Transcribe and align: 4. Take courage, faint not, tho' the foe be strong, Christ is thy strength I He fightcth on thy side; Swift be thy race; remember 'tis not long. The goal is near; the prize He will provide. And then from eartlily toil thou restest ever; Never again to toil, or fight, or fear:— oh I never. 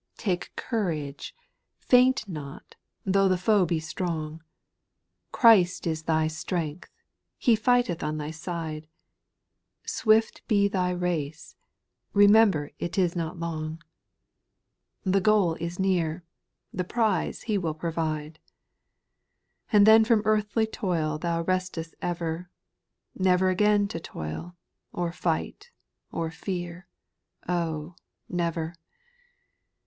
4. 0.15 0.23
Take 0.23 0.55
courage, 0.55 1.35
faint 1.77 2.27
not, 2.27 2.75
tho' 3.05 3.27
the 3.29 3.37
foe 3.37 3.67
be 3.67 3.79
strong, 3.79 4.41
Christ 5.31 5.85
is 5.85 6.01
thy 6.05 6.25
strength 6.25 6.89
I 6.91 6.97
He 7.37 7.55
fightcth 7.55 8.01
on 8.01 8.17
thy 8.17 8.31
side; 8.31 8.87
Swift 9.85 10.41
be 10.47 10.67
thy 10.67 10.89
race; 10.89 11.55
remember 12.13 12.71
'tis 12.79 13.15
not 13.15 13.37
long. 13.37 13.83
The 15.03 15.21
goal 15.21 15.53
is 15.59 15.77
near; 15.77 16.23
the 16.73 16.83
prize 16.83 17.43
He 17.43 17.59
will 17.59 17.75
provide. 17.75 18.39
And 19.71 19.85
then 19.85 20.03
from 20.03 20.23
eartlily 20.23 20.65
toil 20.71 21.19
thou 21.19 21.43
restest 21.43 21.93
ever; 22.01 22.49
Never 23.13 23.51
again 23.51 23.87
to 23.89 23.99
toil, 23.99 24.55
or 24.91 25.11
fight, 25.11 25.69
or 26.11 26.31
fear:— 26.31 26.87
oh 27.47 27.93
I 27.97 28.01
never. 28.29 28.73